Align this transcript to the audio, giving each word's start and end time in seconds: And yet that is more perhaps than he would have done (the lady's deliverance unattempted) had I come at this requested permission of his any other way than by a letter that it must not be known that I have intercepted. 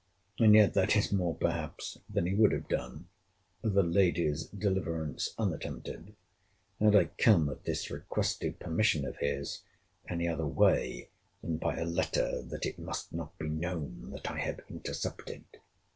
And 0.39 0.55
yet 0.55 0.73
that 0.73 0.95
is 0.95 1.11
more 1.11 1.35
perhaps 1.35 1.99
than 2.09 2.25
he 2.25 2.33
would 2.33 2.53
have 2.53 2.67
done 2.67 3.07
(the 3.61 3.83
lady's 3.83 4.47
deliverance 4.47 5.35
unattempted) 5.37 6.15
had 6.79 6.95
I 6.95 7.09
come 7.19 7.47
at 7.49 7.65
this 7.65 7.91
requested 7.91 8.57
permission 8.59 9.05
of 9.05 9.17
his 9.17 9.61
any 10.09 10.27
other 10.27 10.47
way 10.47 11.09
than 11.43 11.57
by 11.57 11.77
a 11.77 11.85
letter 11.85 12.41
that 12.41 12.65
it 12.65 12.79
must 12.79 13.13
not 13.13 13.37
be 13.37 13.47
known 13.47 14.09
that 14.09 14.31
I 14.31 14.39
have 14.39 14.61
intercepted. 14.67 15.43